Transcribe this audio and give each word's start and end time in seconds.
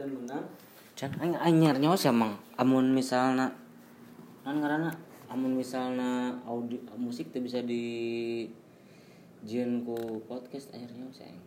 Sen 0.00 0.16
menang. 0.16 0.48
Can 0.96 1.12
aing 1.20 1.36
anyar 1.36 1.76
nyawa 1.76 1.92
sih 1.92 2.08
emang 2.08 2.32
amun 2.56 2.88
misalna 2.96 3.52
kan 4.40 4.56
karena 4.56 4.88
amun 5.28 5.52
misalna 5.52 6.40
audio 6.48 6.80
musik 6.96 7.28
tuh 7.28 7.44
bisa 7.44 7.60
di 7.60 8.48
jieun 9.44 9.84
ku 9.84 10.24
podcast 10.24 10.72
akhirnya 10.72 11.04
sih 11.12 11.28
aing. 11.28 11.44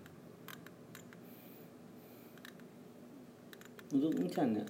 Untuk 3.98 4.22
encan 4.22 4.62
ya. 4.62 4.66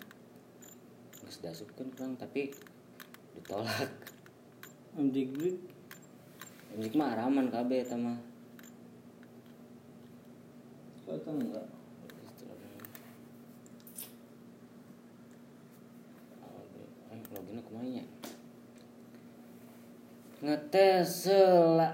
Geus 1.20 1.44
dasupkeun 1.44 1.92
kurang 1.92 2.16
tapi 2.16 2.56
ditolak. 3.36 3.92
Amdiklik. 4.96 5.60
Musik 6.80 6.96
mah 6.96 7.20
araman 7.20 7.52
kabeh 7.52 7.84
eta 7.84 8.00
mah. 8.00 8.16
Kata 11.04 11.36
enggak. 11.36 11.83
Ngetes 20.44 21.32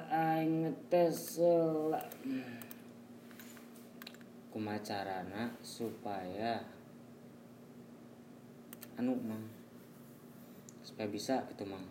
aing 0.09 0.65
ngetes 0.65 1.37
heula. 1.37 2.01
Kumaha 4.49 4.81
carana 4.81 5.53
supaya 5.61 6.65
anu 8.97 9.13
mang 9.21 9.45
supaya 10.81 11.05
bisa 11.13 11.45
gitu 11.53 11.63
mang. 11.69 11.85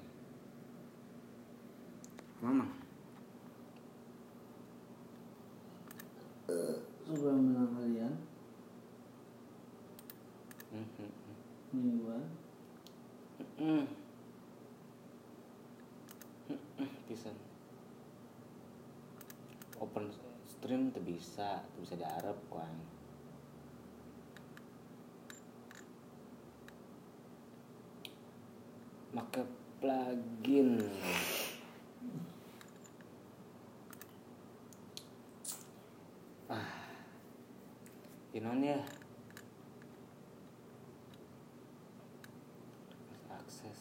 Mamang. 2.42 2.74
Supaya 7.06 7.38
menang 7.38 7.72
kalian. 7.72 8.14
Hmm, 10.68 10.86
hmm. 11.00 11.12
Mingguan. 11.72 12.24
Hmm. 13.56 13.86
Hmm, 16.48 16.60
hmm, 16.76 16.90
Pisan. 17.08 17.36
Open 19.78 20.10
stream 20.46 20.90
tuh 20.90 21.02
bisa, 21.02 21.62
tuh 21.74 21.80
bisa 21.86 21.94
diarep 21.94 22.38
kan. 22.50 22.74
Make 29.14 29.42
plugin. 29.78 30.82
Ah. 36.50 36.70
Inon 38.34 38.62
ya. 38.62 38.80
akses 43.48 43.80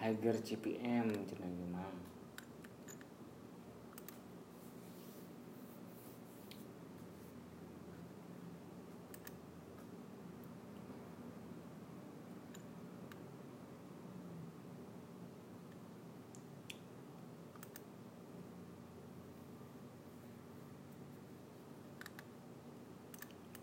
Hager 0.00 0.36
CPM 0.36 1.08
cenah 1.24 1.48
ieu 1.48 1.68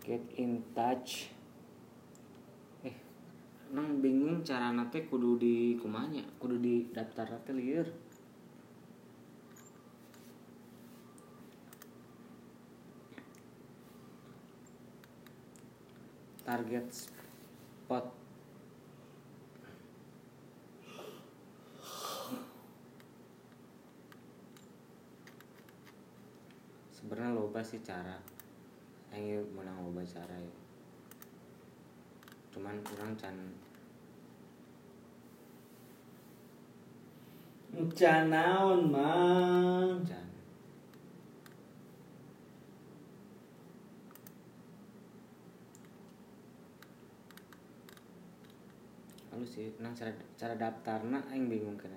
get 0.02 0.22
in 0.34 0.58
touch. 0.74 1.30
Eh 2.82 2.96
nang 3.70 4.02
bingung 4.02 4.42
cara 4.42 4.74
nate 4.74 5.06
kudu 5.06 5.38
di 5.38 5.78
kumanya 5.78 6.26
kudu 6.42 6.58
di 6.58 6.90
daftar 6.90 7.30
teh 7.46 7.54
lieur 7.54 7.86
target 16.42 16.86
spot. 16.90 18.06
Sebenarnya 26.90 27.34
loba 27.38 27.62
sih 27.62 27.78
cara 27.82 28.41
ayo 29.12 29.44
menang 29.52 29.92
cara 30.08 30.36
ya. 30.36 30.54
Cuman 32.52 32.80
kurang 32.84 33.12
can. 33.16 33.36
Encan 37.72 38.28
naon, 38.28 38.92
Mang. 38.92 40.00
can. 40.04 40.28
Sih, 49.42 49.68
nang 49.84 49.92
cara 49.92 50.08
cara 50.38 50.56
daftarna 50.56 51.20
aing 51.28 51.50
bingung 51.50 51.76
kan 51.76 51.92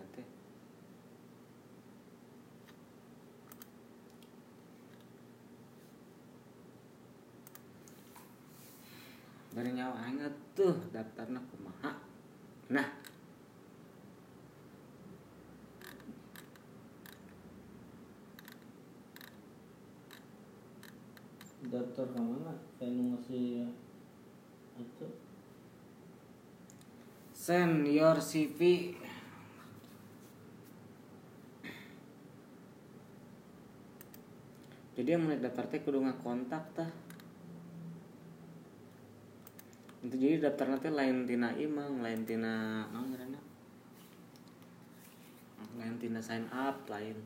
teh. 9.55 9.63
Bari 9.63 9.71
nyawa 9.71 9.95
aing 10.03 10.19
tuh 10.51 10.75
daftarna 10.91 11.39
kumaha. 11.47 11.95
Nah, 12.75 12.87
Daftar 21.65 22.05
ke 22.13 22.19
mana? 22.21 22.53
Kayak 22.77 22.93
ngasih 22.93 23.65
itu. 24.77 25.07
send 27.45 27.85
your 27.85 28.17
CV. 28.17 28.93
Jadi 34.95 35.09
yang 35.13 35.27
mulai 35.27 35.37
daftar 35.37 35.69
teh 35.69 35.85
kudu 35.85 36.01
ngakontak 36.01 36.63
tah. 36.73 37.04
Itu 40.05 40.21
jadi 40.21 40.37
daftar 40.37 40.69
nanti 40.69 40.93
lain 40.93 41.25
tina 41.25 41.49
imang, 41.57 42.05
lain 42.05 42.21
tina 42.29 42.85
ngaranna? 42.93 43.41
Lain 45.81 45.97
tina 45.97 46.21
sign 46.21 46.45
up 46.53 46.85
lain. 46.85 47.17